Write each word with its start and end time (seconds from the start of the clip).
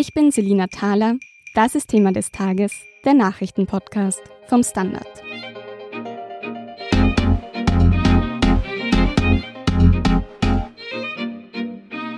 Ich 0.00 0.14
bin 0.14 0.30
Selina 0.30 0.66
Thaler. 0.66 1.18
Das 1.52 1.74
ist 1.74 1.88
Thema 1.88 2.10
des 2.10 2.30
Tages, 2.30 2.72
der 3.04 3.12
Nachrichtenpodcast 3.12 4.22
vom 4.46 4.62
Standard. 4.62 5.06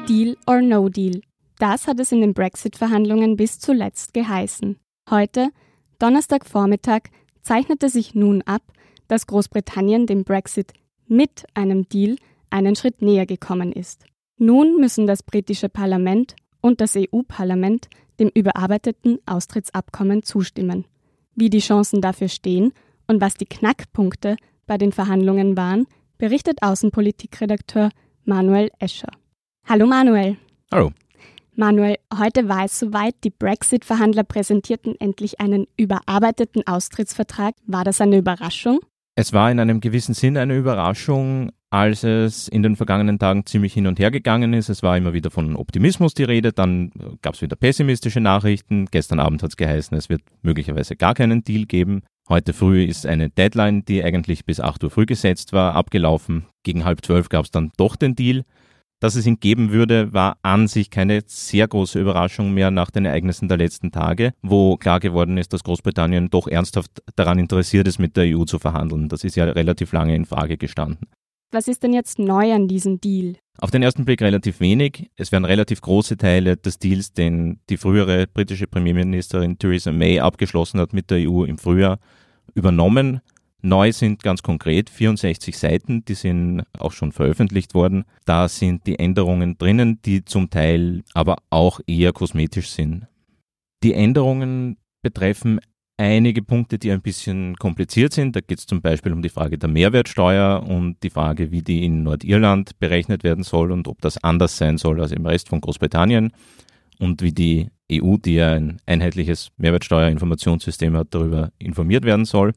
Deal 0.09 0.37
or 0.47 0.63
No 0.63 0.89
Deal. 0.91 1.23
Das 1.59 1.89
hat 1.89 1.99
es 1.99 2.13
in 2.13 2.21
den 2.21 2.35
Brexit-Verhandlungen 2.35 3.35
bis 3.35 3.59
zuletzt 3.59 4.15
geheißen. 4.15 4.79
Heute, 5.11 5.49
Donnerstagvormittag, 5.99 7.11
zeichnete 7.41 7.89
sich 7.89 8.15
nun 8.15 8.43
ab, 8.43 8.63
dass 9.09 9.27
Großbritannien 9.27 10.07
dem 10.07 10.23
Brexit 10.23 10.73
mit 11.09 11.47
einem 11.55 11.89
Deal 11.89 12.15
einen 12.49 12.77
Schritt 12.77 13.03
näher 13.03 13.27
gekommen 13.27 13.73
ist. 13.73 14.05
Nun 14.39 14.77
müssen 14.77 15.09
das 15.09 15.25
britische 15.25 15.69
Parlament 15.69 16.37
und 16.63 16.81
das 16.81 16.97
EU-Parlament 16.97 17.89
dem 18.19 18.31
überarbeiteten 18.35 19.19
Austrittsabkommen 19.27 20.23
zustimmen. 20.23 20.87
Wie 21.35 21.51
die 21.51 21.59
Chancen 21.59 22.01
dafür 22.01 22.29
stehen 22.29 22.73
und 23.07 23.21
was 23.21 23.35
die 23.35 23.47
Knackpunkte 23.47 24.37
bei 24.67 24.79
den 24.79 24.93
Verhandlungen 24.93 25.57
waren, 25.57 25.87
berichtet 26.17 26.63
Außenpolitikredakteur 26.63 27.91
Manuel 28.25 28.71
Escher. 28.79 29.11
Hallo 29.69 29.87
Manuel. 29.87 30.37
Hallo. 30.73 30.93
Manuel, 31.55 31.97
heute 32.19 32.49
war 32.49 32.65
es 32.65 32.79
soweit, 32.79 33.15
die 33.25 33.31
Brexit-Verhandler 33.31 34.25
präsentierten 34.25 34.99
endlich 34.99 35.41
einen 35.41 35.67
überarbeiteten 35.77 36.67
Austrittsvertrag. 36.67 37.55
War 37.67 37.85
das 37.85 38.01
eine 38.01 38.17
Überraschung? 38.17 38.81
Es 39.17 39.35
war 39.35 39.51
in 39.51 39.61
einem 39.61 39.81
gewissen 39.81 40.15
Sinn 40.15 40.39
eine 40.39 40.57
Überraschung, 40.57 41.53
als 41.73 42.05
es 42.05 42.49
in 42.49 42.63
den 42.63 42.77
vergangenen 42.77 43.19
Tagen 43.19 43.47
ziemlich 43.47 43.73
hin 43.73 43.87
und 43.87 43.99
her 43.99 44.11
gegangen 44.11 44.53
ist. 44.53 44.69
Es 44.69 44.83
war 44.83 44.99
immer 44.99 45.15
wieder 45.15 45.31
von 45.31 45.57
Optimismus 45.57 46.13
die 46.13 46.25
Rede, 46.25 46.53
dann 46.53 46.93
gab 47.23 47.33
es 47.33 47.41
wieder 47.41 47.57
pessimistische 47.57 48.21
Nachrichten. 48.21 48.85
Gestern 48.91 49.19
Abend 49.19 49.43
hat 49.43 49.51
es 49.51 49.57
geheißen, 49.57 49.97
es 49.97 50.11
wird 50.11 50.21
möglicherweise 50.43 50.97
gar 50.97 51.15
keinen 51.15 51.45
Deal 51.45 51.65
geben. 51.65 52.03
Heute 52.29 52.53
früh 52.53 52.85
ist 52.85 53.07
eine 53.07 53.31
Deadline, 53.31 53.87
die 53.87 54.05
eigentlich 54.05 54.45
bis 54.45 54.61
8 54.61 54.85
Uhr 54.85 54.91
früh 54.91 55.07
gesetzt 55.07 55.55
war, 55.55 55.75
abgelaufen. 55.75 56.45
Gegen 56.63 56.85
halb 56.85 57.07
zwölf 57.07 57.31
gab 57.31 57.47
es 57.47 57.51
dann 57.51 57.73
doch 57.79 57.97
den 57.97 58.17
Deal. 58.17 58.45
Dass 59.01 59.15
es 59.15 59.27
ihn 59.27 59.41
geben 59.41 59.73
würde, 59.73 60.13
war 60.13 60.37
an 60.43 60.69
sich 60.69 60.91
keine 60.91 61.23
sehr 61.27 61.67
große 61.67 61.99
Überraschung 61.99 62.53
mehr 62.53 62.71
nach 62.71 62.91
den 62.91 63.07
Ereignissen 63.07 63.49
der 63.49 63.57
letzten 63.57 63.93
Tage, 63.93 64.35
wo 64.43 64.77
klar 64.77 65.01
geworden 65.01 65.39
ist, 65.39 65.55
dass 65.55 65.65
Großbritannien 65.65 66.29
doch 66.29 66.47
ernsthaft 66.49 67.03
daran 67.17 67.39
interessiert 67.39 67.89
ist, 67.89 67.99
mit 67.99 68.19
der 68.19 68.37
EU 68.37 68.45
zu 68.45 68.59
verhandeln. 68.59 69.09
Das 69.09 69.25
ist 69.25 69.37
ja 69.37 69.47
relativ 69.47 69.93
lange 69.93 70.15
in 70.15 70.27
Frage 70.27 70.59
gestanden. 70.59 71.09
Was 71.55 71.69
ist 71.69 71.83
denn 71.83 71.93
jetzt 71.93 72.19
neu 72.19 72.51
an 72.55 72.67
diesem 72.67 72.99
Deal? 72.99 73.37
Auf 73.59 73.71
den 73.71 73.83
ersten 73.83 74.07
Blick 74.07 74.23
relativ 74.23 74.59
wenig. 74.61 75.11
Es 75.17 75.33
werden 75.33 75.45
relativ 75.45 75.83
große 75.83 76.17
Teile 76.17 76.57
des 76.57 76.79
Deals, 76.79 77.13
den 77.13 77.61
die 77.69 77.77
frühere 77.77 78.27
britische 78.27 78.67
Premierministerin 78.67 79.59
Theresa 79.59 79.93
May 79.93 80.19
abgeschlossen 80.19 80.81
hat 80.81 80.95
mit 80.95 81.11
der 81.11 81.29
EU 81.29 81.45
im 81.45 81.59
Frühjahr, 81.59 81.99
übernommen. 82.55 83.21
Neu 83.61 83.93
sind 83.93 84.23
ganz 84.23 84.43
konkret 84.43 84.89
64 84.89 85.59
Seiten, 85.59 86.07
die 86.07 86.15
sind 86.15 86.63
auch 86.79 86.93
schon 86.93 87.13
veröffentlicht 87.13 87.75
worden. 87.75 88.05
Da 88.25 88.49
sind 88.49 88.87
die 88.87 88.99
Änderungen 88.99 89.59
drinnen, 89.59 90.01
die 90.07 90.25
zum 90.25 90.49
Teil 90.49 91.03
aber 91.13 91.37
auch 91.51 91.81
eher 91.87 92.15
kosmetisch 92.15 92.71
sind. 92.71 93.09
Die 93.83 93.93
Änderungen 93.93 94.79
betreffen 95.03 95.61
einige 96.03 96.43
Punkte, 96.43 96.79
die 96.79 96.91
ein 96.91 97.01
bisschen 97.01 97.57
kompliziert 97.57 98.13
sind. 98.13 98.35
Da 98.35 98.41
geht 98.41 98.59
es 98.59 98.67
zum 98.67 98.83
Beispiel 98.83 99.13
um 99.13 99.23
die 99.23 99.29
Frage 99.29 99.57
der 99.57 99.69
Mehrwertsteuer 99.69 100.63
und 100.63 100.97
die 101.03 101.11
Frage, 101.11 101.51
wie 101.51 101.63
die 101.63 101.85
in 101.85 102.03
Nordirland 102.03 102.79
berechnet 102.79 103.23
werden 103.23 103.45
soll 103.45 103.71
und 103.71 103.87
ob 103.89 104.01
das 104.01 104.23
anders 104.23 104.57
sein 104.57 104.79
soll 104.79 105.01
als 105.01 105.13
im 105.13 105.25
Rest 105.25 105.49
von 105.49 105.61
Großbritannien 105.61 106.33
und 106.99 107.23
wie 107.23 107.33
die 107.33 107.71
EU, 107.91 108.17
die 108.17 108.35
ja 108.35 108.53
ein 108.53 108.81
einheitliches 108.87 109.51
Mehrwertsteuerinformationssystem 109.59 110.97
hat, 110.97 111.09
darüber 111.11 111.53
informiert 111.59 112.05
werden 112.05 112.25
soll. 112.25 112.53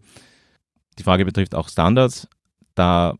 Die 0.98 1.04
Frage 1.04 1.26
betrifft 1.26 1.56
auch 1.56 1.70
Standards. 1.70 2.28
Da 2.74 3.16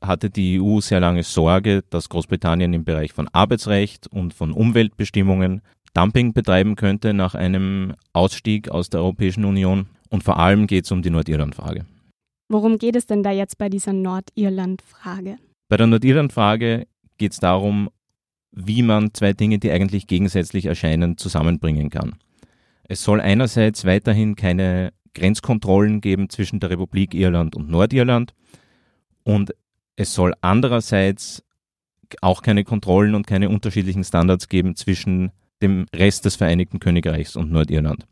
hatte 0.00 0.30
die 0.30 0.60
EU 0.60 0.80
sehr 0.80 1.00
lange 1.00 1.22
Sorge, 1.22 1.84
dass 1.88 2.08
Großbritannien 2.08 2.74
im 2.74 2.84
Bereich 2.84 3.12
von 3.12 3.28
Arbeitsrecht 3.28 4.08
und 4.08 4.34
von 4.34 4.52
Umweltbestimmungen 4.52 5.62
Dumping 5.94 6.32
betreiben 6.32 6.76
könnte 6.76 7.12
nach 7.14 7.34
einem 7.34 7.94
Ausstieg 8.12 8.70
aus 8.70 8.90
der 8.90 9.00
Europäischen 9.00 9.44
Union. 9.44 9.86
Und 10.08 10.24
vor 10.24 10.38
allem 10.38 10.66
geht 10.66 10.84
es 10.84 10.92
um 10.92 11.02
die 11.02 11.10
Nordirland-Frage. 11.10 11.86
Worum 12.48 12.78
geht 12.78 12.96
es 12.96 13.06
denn 13.06 13.22
da 13.22 13.30
jetzt 13.30 13.58
bei 13.58 13.68
dieser 13.68 13.92
Nordirland-Frage? 13.92 15.38
Bei 15.68 15.76
der 15.76 15.86
Nordirland-Frage 15.86 16.86
geht 17.18 17.32
es 17.32 17.40
darum, 17.40 17.90
wie 18.50 18.82
man 18.82 19.14
zwei 19.14 19.32
Dinge, 19.32 19.58
die 19.58 19.70
eigentlich 19.70 20.06
gegensätzlich 20.06 20.66
erscheinen, 20.66 21.16
zusammenbringen 21.16 21.88
kann. 21.88 22.16
Es 22.84 23.02
soll 23.02 23.20
einerseits 23.20 23.84
weiterhin 23.86 24.36
keine 24.36 24.92
Grenzkontrollen 25.14 26.00
geben 26.00 26.28
zwischen 26.28 26.60
der 26.60 26.70
Republik 26.70 27.14
Irland 27.14 27.56
und 27.56 27.70
Nordirland. 27.70 28.34
Und 29.24 29.54
es 29.96 30.14
soll 30.14 30.34
andererseits 30.40 31.42
auch 32.20 32.42
keine 32.42 32.64
Kontrollen 32.64 33.14
und 33.14 33.26
keine 33.26 33.48
unterschiedlichen 33.48 34.04
Standards 34.04 34.48
geben 34.48 34.76
zwischen 34.76 35.32
dem 35.62 35.86
Rest 35.94 36.24
des 36.24 36.36
Vereinigten 36.36 36.80
Königreichs 36.80 37.36
und 37.36 37.50
Nordirland. 37.50 38.06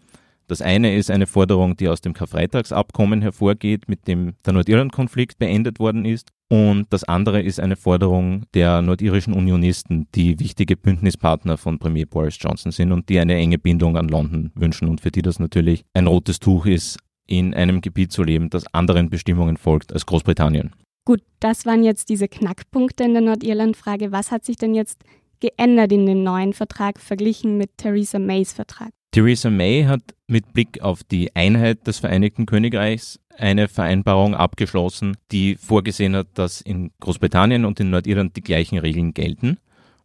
Das 0.50 0.62
eine 0.62 0.97
ist 0.97 1.12
eine 1.12 1.28
Forderung, 1.28 1.77
die 1.77 1.88
aus 1.88 2.00
dem 2.00 2.12
Karfreitagsabkommen 2.12 3.22
hervorgeht, 3.22 3.88
mit 3.88 4.09
dem 4.09 4.34
der 4.44 4.53
Nordirland-Konflikt 4.53 5.38
beendet 5.38 5.78
worden 5.78 6.05
ist. 6.05 6.31
Und 6.49 6.87
das 6.91 7.05
andere 7.05 7.41
ist 7.41 7.61
eine 7.61 7.77
Forderung 7.77 8.47
der 8.55 8.83
nordirischen 8.83 9.33
Unionisten, 9.33 10.09
die 10.16 10.41
wichtige 10.41 10.77
Bündnispartner 10.77 11.56
von 11.56 11.78
Premier 11.78 12.06
Boris 12.06 12.37
Johnson 12.41 12.72
sind 12.72 12.91
und 12.91 13.09
die 13.09 13.21
eine 13.21 13.37
enge 13.37 13.59
Bindung 13.59 13.97
an 13.97 14.09
London 14.09 14.50
wünschen 14.56 14.88
und 14.88 15.00
für 15.00 15.12
die 15.12 15.22
das 15.22 15.38
natürlich 15.38 15.84
ein 15.94 16.09
rotes 16.09 16.41
Tuch 16.41 16.67
ist, 16.67 16.99
in 17.28 17.55
einem 17.55 17.81
Gebiet 17.81 18.11
zu 18.11 18.25
leben, 18.25 18.50
das 18.50 18.67
anderen 18.75 19.09
Bestimmungen 19.09 19.56
folgt 19.56 19.93
als 19.93 20.05
Großbritannien. 20.05 20.72
Gut, 21.05 21.22
das 21.38 21.65
waren 21.65 21.84
jetzt 21.84 22.09
diese 22.09 22.27
Knackpunkte 22.27 23.05
in 23.05 23.12
der 23.12 23.22
Nordirland-Frage. 23.22 24.11
Was 24.11 24.32
hat 24.32 24.44
sich 24.44 24.56
denn 24.56 24.75
jetzt 24.75 25.05
geändert 25.40 25.92
in 25.92 26.06
dem 26.06 26.22
neuen 26.22 26.52
Vertrag 26.52 27.00
verglichen 27.00 27.56
mit 27.56 27.76
Theresa 27.76 28.18
Mays 28.18 28.52
Vertrag? 28.52 28.90
Theresa 29.12 29.50
May 29.50 29.84
hat 29.84 30.02
mit 30.28 30.52
Blick 30.52 30.82
auf 30.82 31.02
die 31.02 31.34
Einheit 31.34 31.86
des 31.86 31.98
Vereinigten 31.98 32.46
Königreichs 32.46 33.18
eine 33.36 33.66
Vereinbarung 33.66 34.34
abgeschlossen, 34.34 35.16
die 35.32 35.56
vorgesehen 35.56 36.14
hat, 36.14 36.28
dass 36.34 36.60
in 36.60 36.92
Großbritannien 37.00 37.64
und 37.64 37.80
in 37.80 37.90
Nordirland 37.90 38.36
die 38.36 38.42
gleichen 38.42 38.78
Regeln 38.78 39.12
gelten 39.12 39.58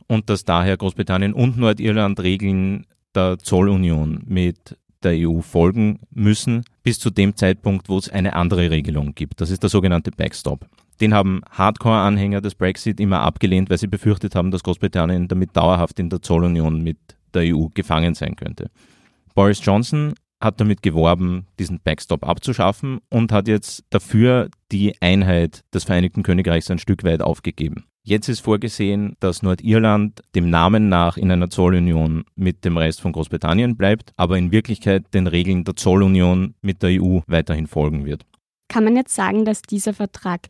und 0.07 0.29
dass 0.29 0.45
daher 0.45 0.77
Großbritannien 0.77 1.33
und 1.33 1.57
Nordirland 1.57 2.19
Regeln 2.21 2.85
der 3.13 3.37
Zollunion 3.37 4.23
mit 4.25 4.77
der 5.03 5.29
EU 5.29 5.41
folgen 5.41 5.99
müssen, 6.11 6.63
bis 6.81 6.97
zu 6.97 7.11
dem 7.11 7.35
Zeitpunkt, 7.35 7.89
wo 7.89 7.97
es 7.97 8.09
eine 8.09 8.33
andere 8.33 8.71
Regelung 8.71 9.13
gibt. 9.13 9.39
Das 9.39 9.51
ist 9.51 9.61
der 9.61 9.69
sogenannte 9.69 10.11
Backstop. 10.11 10.65
Den 11.01 11.13
haben 11.13 11.41
Hardcore-Anhänger 11.49 12.41
des 12.41 12.55
Brexit 12.55 12.99
immer 12.99 13.21
abgelehnt, 13.21 13.69
weil 13.69 13.77
sie 13.77 13.87
befürchtet 13.87 14.35
haben, 14.35 14.51
dass 14.51 14.63
Großbritannien 14.63 15.27
damit 15.27 15.55
dauerhaft 15.55 15.99
in 15.99 16.09
der 16.09 16.21
Zollunion 16.21 16.81
mit 16.81 16.97
der 17.33 17.55
EU 17.55 17.67
gefangen 17.73 18.13
sein 18.13 18.35
könnte. 18.35 18.69
Boris 19.33 19.63
Johnson 19.63 20.13
hat 20.39 20.59
damit 20.59 20.81
geworben, 20.81 21.47
diesen 21.59 21.79
Backstop 21.81 22.25
abzuschaffen 22.25 22.99
und 23.09 23.31
hat 23.31 23.47
jetzt 23.47 23.83
dafür 23.89 24.49
die 24.71 24.95
Einheit 25.01 25.63
des 25.73 25.83
Vereinigten 25.83 26.23
Königreichs 26.23 26.71
ein 26.71 26.79
Stück 26.79 27.03
weit 27.03 27.21
aufgegeben. 27.21 27.85
Jetzt 28.03 28.29
ist 28.29 28.41
vorgesehen, 28.41 29.15
dass 29.19 29.41
Nordirland 29.41 30.21
dem 30.35 30.51
Namen 30.51 30.89
nach 30.89 31.17
in 31.17 31.31
einer 31.31 31.49
Zollunion 31.49 32.23
mit 32.35 32.63
dem 32.63 32.77
Rest 32.77 33.01
von 33.01 33.11
Großbritannien 33.11 33.77
bleibt, 33.77 34.13
aber 34.15 34.37
in 34.37 34.51
Wirklichkeit 34.51 35.11
den 35.13 35.25
Regeln 35.25 35.63
der 35.63 35.75
Zollunion 35.75 36.53
mit 36.61 36.83
der 36.83 37.01
EU 37.01 37.21
weiterhin 37.25 37.65
folgen 37.65 38.05
wird. 38.05 38.23
Kann 38.67 38.83
man 38.83 38.95
jetzt 38.95 39.15
sagen, 39.15 39.43
dass 39.43 39.63
dieser 39.63 39.93
Vertrag 39.93 40.41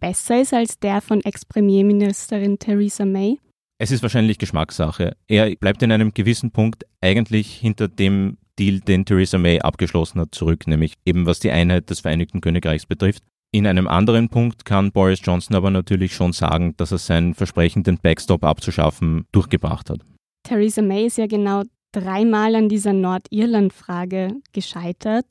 besser 0.00 0.40
ist 0.40 0.52
als 0.52 0.78
der 0.78 1.00
von 1.00 1.20
Ex-Premierministerin 1.20 2.58
Theresa 2.58 3.04
May? 3.04 3.38
Es 3.78 3.90
ist 3.90 4.02
wahrscheinlich 4.02 4.38
Geschmackssache. 4.38 5.16
Er 5.28 5.54
bleibt 5.56 5.82
in 5.82 5.92
einem 5.92 6.12
gewissen 6.12 6.50
Punkt 6.50 6.84
eigentlich 7.00 7.54
hinter 7.54 7.88
dem 7.88 8.36
Deal, 8.58 8.80
den 8.80 9.04
Theresa 9.04 9.38
May 9.38 9.60
abgeschlossen 9.60 10.20
hat, 10.20 10.34
zurück, 10.34 10.66
nämlich 10.66 10.94
eben 11.06 11.24
was 11.24 11.40
die 11.40 11.50
Einheit 11.50 11.88
des 11.88 12.00
Vereinigten 12.00 12.40
Königreichs 12.40 12.84
betrifft. 12.84 13.22
In 13.52 13.66
einem 13.66 13.88
anderen 13.88 14.28
Punkt 14.28 14.64
kann 14.64 14.92
Boris 14.92 15.20
Johnson 15.22 15.56
aber 15.56 15.70
natürlich 15.70 16.14
schon 16.14 16.32
sagen, 16.32 16.74
dass 16.76 16.92
er 16.92 16.98
sein 16.98 17.34
Versprechen, 17.34 17.82
den 17.82 17.98
Backstop 17.98 18.44
abzuschaffen, 18.44 19.24
durchgebracht 19.32 19.90
hat. 19.90 20.00
Theresa 20.44 20.82
May 20.82 21.06
ist 21.06 21.18
ja 21.18 21.26
genau 21.26 21.62
dreimal 21.92 22.54
an 22.54 22.68
dieser 22.68 22.92
Nordirland-Frage 22.92 24.36
gescheitert 24.52 25.26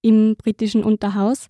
im 0.00 0.36
britischen 0.36 0.82
Unterhaus. 0.82 1.48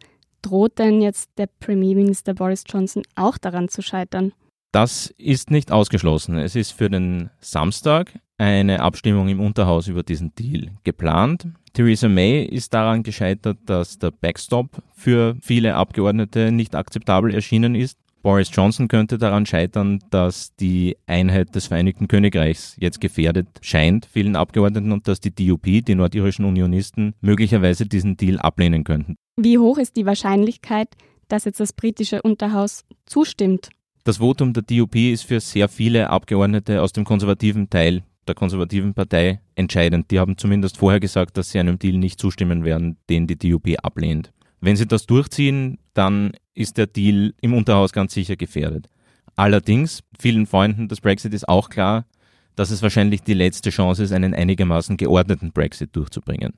Droht 0.48 0.78
denn 0.78 1.02
jetzt 1.02 1.28
der 1.36 1.46
Premierminister 1.46 2.32
Boris 2.32 2.64
Johnson 2.66 3.02
auch 3.16 3.36
daran 3.36 3.68
zu 3.68 3.82
scheitern? 3.82 4.32
Das 4.72 5.12
ist 5.18 5.50
nicht 5.50 5.70
ausgeschlossen. 5.70 6.38
Es 6.38 6.56
ist 6.56 6.70
für 6.70 6.88
den 6.88 7.28
Samstag 7.38 8.18
eine 8.38 8.80
Abstimmung 8.80 9.28
im 9.28 9.40
Unterhaus 9.40 9.88
über 9.88 10.02
diesen 10.02 10.34
Deal 10.36 10.70
geplant. 10.84 11.48
Theresa 11.74 12.08
May 12.08 12.44
ist 12.44 12.72
daran 12.72 13.02
gescheitert, 13.02 13.58
dass 13.66 13.98
der 13.98 14.10
Backstop 14.10 14.82
für 14.94 15.36
viele 15.42 15.74
Abgeordnete 15.74 16.50
nicht 16.50 16.74
akzeptabel 16.74 17.34
erschienen 17.34 17.74
ist. 17.74 17.98
Boris 18.22 18.50
Johnson 18.50 18.88
könnte 18.88 19.18
daran 19.18 19.44
scheitern, 19.44 19.98
dass 20.08 20.54
die 20.56 20.96
Einheit 21.06 21.54
des 21.56 21.66
Vereinigten 21.66 22.08
Königreichs 22.08 22.74
jetzt 22.80 23.02
gefährdet 23.02 23.48
scheint, 23.60 24.06
vielen 24.06 24.34
Abgeordneten, 24.34 24.92
und 24.92 25.08
dass 25.08 25.20
die 25.20 25.34
DUP, 25.34 25.84
die 25.84 25.94
nordirischen 25.94 26.46
Unionisten, 26.46 27.14
möglicherweise 27.20 27.84
diesen 27.84 28.16
Deal 28.16 28.38
ablehnen 28.38 28.84
könnten. 28.84 29.16
Wie 29.40 29.56
hoch 29.56 29.78
ist 29.78 29.96
die 29.96 30.04
Wahrscheinlichkeit, 30.04 30.88
dass 31.28 31.44
jetzt 31.44 31.60
das 31.60 31.72
britische 31.72 32.22
Unterhaus 32.22 32.84
zustimmt? 33.06 33.68
Das 34.02 34.16
Votum 34.16 34.52
der 34.52 34.64
DUP 34.64 34.96
ist 34.96 35.22
für 35.22 35.38
sehr 35.38 35.68
viele 35.68 36.10
Abgeordnete 36.10 36.82
aus 36.82 36.92
dem 36.92 37.04
konservativen 37.04 37.70
Teil 37.70 38.02
der 38.26 38.34
konservativen 38.34 38.94
Partei 38.94 39.40
entscheidend. 39.54 40.10
Die 40.10 40.18
haben 40.18 40.36
zumindest 40.36 40.76
vorher 40.76 40.98
gesagt, 40.98 41.36
dass 41.36 41.50
sie 41.50 41.60
einem 41.60 41.78
Deal 41.78 41.98
nicht 41.98 42.18
zustimmen 42.18 42.64
werden, 42.64 42.96
den 43.08 43.28
die 43.28 43.38
DUP 43.38 43.76
ablehnt. 43.80 44.32
Wenn 44.60 44.74
sie 44.74 44.88
das 44.88 45.06
durchziehen, 45.06 45.78
dann 45.94 46.32
ist 46.54 46.76
der 46.76 46.88
Deal 46.88 47.32
im 47.40 47.54
Unterhaus 47.54 47.92
ganz 47.92 48.14
sicher 48.14 48.34
gefährdet. 48.34 48.88
Allerdings, 49.36 50.02
vielen 50.18 50.46
Freunden 50.46 50.88
des 50.88 51.00
Brexit 51.00 51.32
ist 51.32 51.48
auch 51.48 51.70
klar, 51.70 52.06
dass 52.56 52.70
es 52.72 52.82
wahrscheinlich 52.82 53.22
die 53.22 53.34
letzte 53.34 53.70
Chance 53.70 54.02
ist, 54.02 54.10
einen 54.10 54.34
einigermaßen 54.34 54.96
geordneten 54.96 55.52
Brexit 55.52 55.94
durchzubringen. 55.94 56.54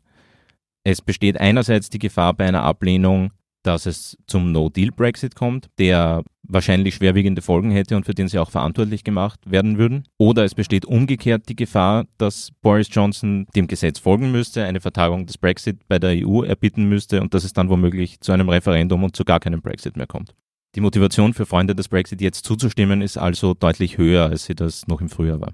Es 0.85 1.03
besteht 1.03 1.39
einerseits 1.39 1.91
die 1.91 1.99
Gefahr 1.99 2.35
bei 2.35 2.47
einer 2.47 2.63
Ablehnung 2.63 3.33
dass 3.63 3.87
es 3.87 4.17
zum 4.27 4.53
No-Deal-Brexit 4.53 5.35
kommt, 5.35 5.69
der 5.79 6.23
wahrscheinlich 6.43 6.97
schwerwiegende 6.97 7.43
Folgen 7.43 7.71
hätte 7.71 7.97
und 7.97 8.05
für 8.05 8.15
den 8.15 8.29
sie 8.29 8.39
auch 8.39 8.51
verantwortlich 8.51 9.05
gemacht 9.05 9.39
werden 9.45 9.79
würden. 9.79 10.05
Oder 10.19 10.45
es 10.45 10.55
besteht 10.55 10.85
umgekehrt 10.85 11.49
die 11.49 11.57
Gefahr, 11.57 12.07
dass 12.19 12.51
Boris 12.63 12.89
Johnson 12.91 13.47
dem 13.55 13.69
Gesetz 13.69 13.99
folgen 13.99 14.33
müsste, 14.33 14.65
eine 14.65 14.81
Vertagung 14.81 15.27
des 15.27 15.39
Brexit 15.39 15.87
bei 15.89 15.99
der 15.99 16.27
EU 16.27 16.43
erbitten 16.43 16.89
müsste 16.89 17.21
und 17.21 17.35
dass 17.35 17.45
es 17.45 17.53
dann 17.53 17.69
womöglich 17.69 18.21
zu 18.21 18.33
einem 18.33 18.49
Referendum 18.49 19.05
und 19.05 19.15
zu 19.15 19.25
gar 19.25 19.41
keinem 19.41 19.63
Brexit 19.63 19.97
mehr 19.97 20.07
kommt. 20.07 20.35
Die 20.75 20.81
Motivation 20.81 21.35
für 21.35 21.47
Freunde 21.47 21.75
des 21.75 21.89
Brexit 21.89 22.21
jetzt 22.21 22.45
zuzustimmen 22.45 23.03
ist 23.03 23.17
also 23.17 23.55
deutlich 23.55 23.99
höher, 23.99 24.27
als 24.27 24.45
sie 24.45 24.55
das 24.55 24.87
noch 24.87 25.01
im 25.01 25.09
Frühjahr 25.09 25.41
war. 25.41 25.53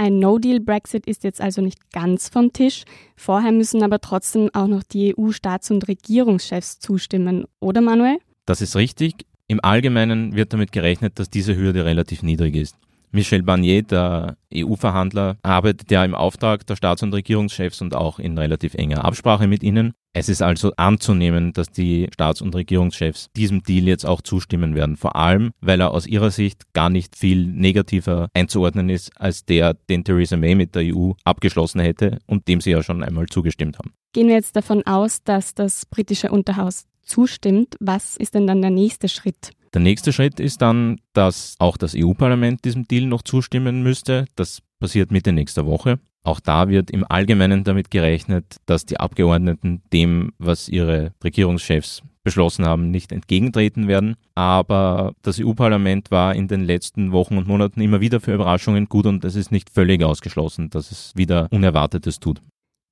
Ein 0.00 0.20
No-Deal-Brexit 0.20 1.08
ist 1.08 1.24
jetzt 1.24 1.40
also 1.40 1.60
nicht 1.60 1.90
ganz 1.90 2.28
vom 2.28 2.52
Tisch. 2.52 2.84
Vorher 3.16 3.50
müssen 3.50 3.82
aber 3.82 4.00
trotzdem 4.00 4.48
auch 4.52 4.68
noch 4.68 4.84
die 4.84 5.12
EU-Staats- 5.12 5.72
und 5.72 5.88
Regierungschefs 5.88 6.78
zustimmen, 6.78 7.46
oder 7.58 7.80
Manuel? 7.80 8.18
Das 8.46 8.60
ist 8.60 8.76
richtig. 8.76 9.26
Im 9.48 9.58
Allgemeinen 9.60 10.36
wird 10.36 10.52
damit 10.52 10.70
gerechnet, 10.70 11.18
dass 11.18 11.30
diese 11.30 11.56
Hürde 11.56 11.84
relativ 11.84 12.22
niedrig 12.22 12.54
ist. 12.54 12.76
Michel 13.10 13.42
Barnier, 13.42 13.82
der 13.82 14.36
EU-Verhandler, 14.54 15.36
arbeitet 15.42 15.90
ja 15.90 16.04
im 16.04 16.14
Auftrag 16.14 16.64
der 16.68 16.76
Staats- 16.76 17.02
und 17.02 17.12
Regierungschefs 17.12 17.80
und 17.82 17.96
auch 17.96 18.20
in 18.20 18.38
relativ 18.38 18.74
enger 18.74 19.04
Absprache 19.04 19.48
mit 19.48 19.64
ihnen. 19.64 19.94
Es 20.14 20.28
ist 20.28 20.42
also 20.42 20.72
anzunehmen, 20.76 21.52
dass 21.52 21.70
die 21.70 22.08
Staats- 22.12 22.40
und 22.40 22.54
Regierungschefs 22.54 23.28
diesem 23.36 23.62
Deal 23.62 23.86
jetzt 23.86 24.06
auch 24.06 24.22
zustimmen 24.22 24.74
werden. 24.74 24.96
Vor 24.96 25.16
allem, 25.16 25.52
weil 25.60 25.80
er 25.80 25.92
aus 25.92 26.06
ihrer 26.06 26.30
Sicht 26.30 26.72
gar 26.72 26.90
nicht 26.90 27.16
viel 27.16 27.46
negativer 27.46 28.28
einzuordnen 28.34 28.88
ist 28.88 29.10
als 29.20 29.44
der, 29.44 29.74
den 29.74 30.04
Theresa 30.04 30.36
May 30.36 30.54
mit 30.54 30.74
der 30.74 30.94
EU 30.94 31.12
abgeschlossen 31.24 31.80
hätte 31.80 32.18
und 32.26 32.48
dem 32.48 32.60
sie 32.60 32.70
ja 32.70 32.82
schon 32.82 33.02
einmal 33.02 33.26
zugestimmt 33.26 33.78
haben. 33.78 33.92
Gehen 34.12 34.28
wir 34.28 34.34
jetzt 34.34 34.56
davon 34.56 34.84
aus, 34.86 35.22
dass 35.22 35.54
das 35.54 35.86
britische 35.86 36.30
Unterhaus 36.30 36.86
zustimmt. 37.02 37.76
Was 37.80 38.16
ist 38.16 38.34
denn 38.34 38.46
dann 38.46 38.62
der 38.62 38.70
nächste 38.70 39.08
Schritt? 39.08 39.52
Der 39.74 39.80
nächste 39.80 40.12
Schritt 40.12 40.40
ist 40.40 40.62
dann, 40.62 41.00
dass 41.12 41.54
auch 41.58 41.76
das 41.76 41.94
EU-Parlament 41.96 42.64
diesem 42.64 42.88
Deal 42.88 43.06
noch 43.06 43.22
zustimmen 43.22 43.82
müsste. 43.82 44.24
Das 44.34 44.62
passiert 44.80 45.10
Mitte 45.10 45.32
nächster 45.32 45.66
Woche. 45.66 45.98
Auch 46.28 46.40
da 46.40 46.68
wird 46.68 46.90
im 46.90 47.06
Allgemeinen 47.08 47.64
damit 47.64 47.90
gerechnet, 47.90 48.56
dass 48.66 48.84
die 48.84 49.00
Abgeordneten 49.00 49.80
dem, 49.94 50.32
was 50.36 50.68
ihre 50.68 51.12
Regierungschefs 51.24 52.02
beschlossen 52.22 52.66
haben, 52.66 52.90
nicht 52.90 53.12
entgegentreten 53.12 53.88
werden. 53.88 54.14
Aber 54.34 55.14
das 55.22 55.40
EU-Parlament 55.40 56.10
war 56.10 56.34
in 56.34 56.46
den 56.46 56.64
letzten 56.64 57.12
Wochen 57.12 57.38
und 57.38 57.48
Monaten 57.48 57.80
immer 57.80 58.02
wieder 58.02 58.20
für 58.20 58.34
Überraschungen 58.34 58.90
gut 58.90 59.06
und 59.06 59.24
es 59.24 59.36
ist 59.36 59.50
nicht 59.50 59.70
völlig 59.70 60.04
ausgeschlossen, 60.04 60.68
dass 60.68 60.90
es 60.90 61.12
wieder 61.16 61.48
Unerwartetes 61.50 62.20
tut. 62.20 62.42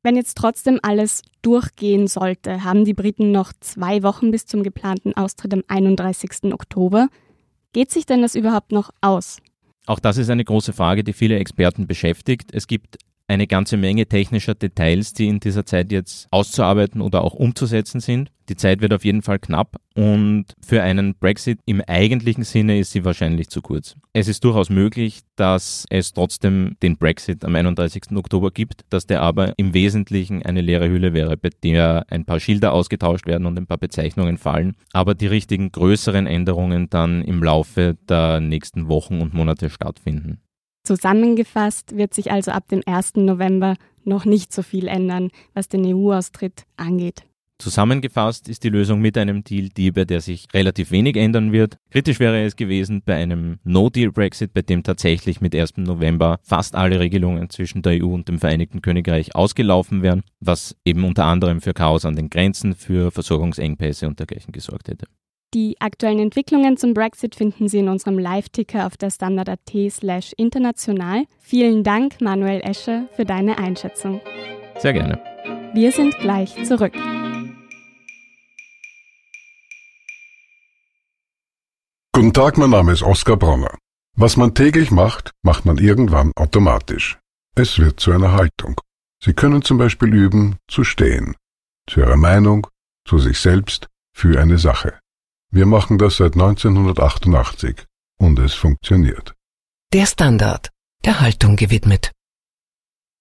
Wenn 0.03 0.17
jetzt 0.17 0.39
trotzdem 0.39 0.81
alles 0.82 1.21
durchgehen 1.43 2.06
sollte, 2.06 2.65
haben 2.65 2.87
die 2.87 2.94
Briten 2.94 3.32
noch 3.32 3.53
zwei 3.61 4.03
Wochen 4.03 4.31
bis 4.31 4.47
zum 4.47 4.62
geplanten 4.62 5.15
Austritt 5.15 5.53
am 5.53 5.62
31. 5.69 6.55
Oktober. 6.55 7.09
Geht 7.75 7.91
sich 7.91 8.06
denn 8.06 8.23
das 8.23 8.35
überhaupt 8.35 8.73
noch 8.73 8.89
aus? 9.03 9.43
Auch 9.87 10.00
das 10.00 10.17
ist 10.17 10.31
eine 10.31 10.44
große 10.44 10.73
Frage, 10.73 11.05
die 11.05 11.12
viele 11.12 11.39
Experten 11.39 11.87
beschäftigt. 11.87 12.50
Es 12.53 12.67
gibt 12.67 12.99
eine 13.28 13.46
ganze 13.46 13.76
Menge 13.76 14.06
technischer 14.06 14.55
Details, 14.55 15.12
die 15.12 15.28
in 15.28 15.40
dieser 15.40 15.67
Zeit 15.67 15.90
jetzt 15.93 16.28
auszuarbeiten 16.31 17.00
oder 17.00 17.23
auch 17.23 17.34
umzusetzen 17.34 18.00
sind. 18.00 18.31
Die 18.49 18.55
Zeit 18.55 18.81
wird 18.81 18.93
auf 18.93 19.05
jeden 19.05 19.23
Fall 19.23 19.40
knapp 19.40 19.76
und 19.96 20.44
für 20.64 20.81
einen 20.81 21.17
Brexit 21.17 21.58
im 21.64 21.81
eigentlichen 21.81 22.44
Sinne 22.44 22.78
ist 22.78 22.93
sie 22.93 23.05
wahrscheinlich 23.05 23.49
zu 23.49 23.61
kurz. 23.61 23.96
Es 24.12 24.28
ist 24.28 24.44
durchaus 24.44 24.70
möglich, 24.70 25.23
dass 25.34 25.84
es 25.90 26.12
trotzdem 26.12 26.76
den 26.81 26.96
Brexit 26.96 27.44
am 27.44 27.56
31. 27.56 28.02
Oktober 28.14 28.52
gibt, 28.52 28.82
dass 28.90 29.06
der 29.06 29.23
aber 29.23 29.52
im 29.56 29.75
Wesentlichen 29.75 30.44
eine 30.44 30.61
leere 30.61 30.88
Hülle 30.88 31.12
wäre, 31.12 31.37
bei 31.37 31.50
der 31.64 32.06
ein 32.08 32.25
paar 32.25 32.38
Schilder 32.38 32.72
ausgetauscht 32.72 33.26
werden 33.26 33.46
und 33.46 33.58
ein 33.58 33.67
paar 33.67 33.79
Bezeichnungen 33.79 34.38
fallen, 34.38 34.76
aber 34.93 35.17
die 35.17 35.26
richtigen 35.26 35.72
größeren 35.72 36.29
Änderungen 36.29 36.88
dann 36.88 37.22
im 37.22 37.43
Laufe 37.43 37.96
der 38.08 38.40
nächsten 38.40 38.87
Wochen 38.87 39.20
und 39.20 39.34
Monate 39.34 39.70
stattfinden. 39.70 40.40
Zusammengefasst 40.87 41.97
wird 41.97 42.15
sich 42.15 42.31
also 42.31 42.53
ab 42.53 42.69
dem 42.69 42.81
1. 42.87 43.17
November 43.17 43.75
noch 44.05 44.25
nicht 44.25 44.53
so 44.53 44.62
viel 44.62 44.87
ändern, 44.87 45.31
was 45.53 45.69
den 45.69 45.85
EU-Austritt 45.85 46.62
angeht. 46.77 47.25
Zusammengefasst 47.59 48.49
ist 48.49 48.62
die 48.62 48.69
Lösung 48.69 49.00
mit 49.00 49.19
einem 49.19 49.43
Deal 49.43 49.69
die, 49.71 49.91
bei 49.91 50.05
der 50.05 50.21
sich 50.21 50.47
relativ 50.55 50.93
wenig 50.93 51.17
ändern 51.17 51.50
wird. 51.50 51.79
Kritisch 51.91 52.21
wäre 52.21 52.44
es 52.44 52.55
gewesen 52.55 53.03
bei 53.05 53.17
einem 53.17 53.59
No-Deal-Brexit, 53.65 54.55
bei 54.55 54.62
dem 54.62 54.85
tatsächlich 54.85 55.41
mit 55.41 55.56
1. 55.56 55.79
November 55.79 56.38
fast 56.44 56.77
alle 56.77 57.00
Regelungen 57.00 57.50
zwischen 57.50 57.82
der 57.82 58.05
EU 58.05 58.15
und 58.15 58.29
dem 58.29 58.39
Vereinigten 58.39 58.81
Königreich 58.81 59.35
ausgelaufen 59.35 60.03
wären, 60.03 60.23
was 60.39 60.77
eben 60.85 61.03
unter 61.03 61.25
anderem 61.25 61.61
für 61.61 61.75
Chaos 61.75 62.05
an 62.05 62.15
den 62.15 62.31
Grenzen, 62.31 62.77
für 62.77 63.11
Versorgungsengpässe 63.11 64.06
und 64.06 64.21
dergleichen 64.21 64.53
gesorgt 64.53 64.87
hätte. 64.87 65.06
Die 65.54 65.81
aktuellen 65.81 66.19
Entwicklungen 66.19 66.76
zum 66.76 66.93
Brexit 66.93 67.34
finden 67.34 67.69
Sie 67.69 67.78
in 67.78 67.88
unserem 67.88 68.19
Live-Ticker 68.19 68.87
auf 68.87 68.96
der 68.96 69.10
Standard.at 69.10 69.60
slash 69.90 70.32
international. 70.37 71.25
Vielen 71.38 71.84
Dank, 71.84 72.20
Manuel 72.20 72.60
Escher, 72.62 73.08
für 73.14 73.25
deine 73.25 73.56
Einschätzung. 73.58 74.20
Sehr 74.78 74.93
gerne. 74.93 75.20
Wir 75.72 75.93
sind 75.93 76.19
gleich 76.19 76.54
zurück. 76.64 76.94
Guten 82.12 82.32
Tag, 82.32 82.58
mein 82.58 82.70
Name 82.70 82.93
ist 82.93 83.02
Oskar 83.02 83.37
Bronner. 83.37 83.76
Was 84.16 84.37
man 84.37 84.54
täglich 84.54 84.90
macht, 84.90 85.32
macht 85.43 85.64
man 85.64 85.78
irgendwann 85.78 86.32
automatisch. 86.34 87.19
Es 87.54 87.78
wird 87.78 88.00
zu 88.00 88.10
einer 88.10 88.32
Haltung. 88.32 88.81
Sie 89.22 89.34
können 89.34 89.62
zum 89.62 89.78
Beispiel 89.78 90.12
üben, 90.12 90.56
zu 90.66 90.82
stehen. 90.82 91.36
Zu 91.88 92.00
Ihrer 92.00 92.17
Meinung, 92.17 92.67
zu 93.06 93.19
sich 93.19 93.38
selbst, 93.38 93.88
für 94.15 94.41
eine 94.41 94.58
Sache. 94.58 94.98
Wir 95.56 95.65
machen 95.65 95.96
das 95.96 96.19
seit 96.19 96.34
1988 96.34 97.86
und 98.19 98.39
es 98.39 98.53
funktioniert. 98.53 99.32
Der 99.94 100.05
Standard, 100.05 100.69
der 101.03 101.22
Haltung 101.22 101.56
gewidmet. 101.56 102.13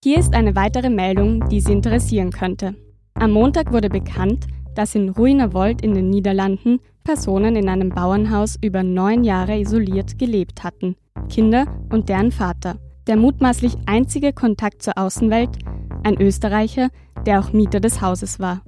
Hier 0.03 0.17
ist 0.17 0.33
eine 0.33 0.53
weitere 0.53 0.89
Meldung, 0.89 1.47
die 1.47 1.61
Sie 1.61 1.71
interessieren 1.71 2.31
könnte. 2.31 2.75
Am 3.13 3.31
Montag 3.31 3.71
wurde 3.71 3.87
bekannt, 3.87 4.47
dass 4.73 4.95
in 4.95 5.07
Ruinerwold 5.07 5.81
in 5.81 5.93
den 5.93 6.09
Niederlanden 6.09 6.81
Personen 7.05 7.55
in 7.55 7.69
einem 7.69 7.91
Bauernhaus 7.91 8.57
über 8.61 8.83
neun 8.83 9.23
Jahre 9.23 9.57
isoliert 9.57 10.19
gelebt 10.19 10.65
hatten. 10.65 10.97
Kinder 11.29 11.65
und 11.89 12.09
deren 12.09 12.33
Vater. 12.33 12.79
Der 13.07 13.15
mutmaßlich 13.15 13.77
einzige 13.85 14.33
Kontakt 14.33 14.83
zur 14.83 14.97
Außenwelt, 14.97 15.57
ein 16.03 16.19
Österreicher, 16.21 16.89
der 17.25 17.39
auch 17.39 17.53
Mieter 17.53 17.79
des 17.79 18.01
Hauses 18.01 18.41
war. 18.41 18.61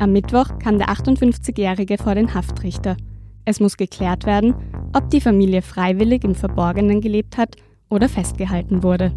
Am 0.00 0.12
Mittwoch 0.12 0.60
kam 0.60 0.78
der 0.78 0.90
58-Jährige 0.90 1.98
vor 1.98 2.14
den 2.14 2.32
Haftrichter. 2.32 2.96
Es 3.44 3.58
muss 3.58 3.76
geklärt 3.76 4.26
werden, 4.26 4.54
ob 4.94 5.10
die 5.10 5.20
Familie 5.20 5.60
freiwillig 5.60 6.22
im 6.22 6.36
Verborgenen 6.36 7.00
gelebt 7.00 7.36
hat 7.36 7.56
oder 7.90 8.08
festgehalten 8.08 8.84
wurde. 8.84 9.10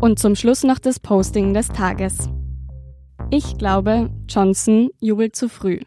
Und 0.00 0.20
zum 0.20 0.36
Schluss 0.36 0.62
noch 0.62 0.78
das 0.78 1.00
Posting 1.00 1.52
des 1.52 1.66
Tages. 1.66 2.30
Ich 3.30 3.58
glaube, 3.58 4.08
Johnson 4.28 4.90
jubelt 5.00 5.34
zu 5.34 5.48
früh, 5.48 5.80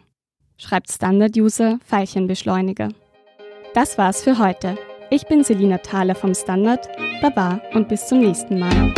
schreibt 0.57 0.91
Standard-User 0.91 1.79
Veilchenbeschleuniger. 1.87 2.89
Das 3.73 3.97
war's 3.97 4.21
für 4.21 4.39
heute. 4.39 4.75
Ich 5.09 5.25
bin 5.27 5.45
Selina 5.45 5.77
Thaler 5.77 6.15
vom 6.15 6.33
Standard. 6.33 6.89
Baba 7.21 7.61
und 7.73 7.87
bis 7.87 8.07
zum 8.07 8.19
nächsten 8.19 8.59
Mal. 8.59 8.93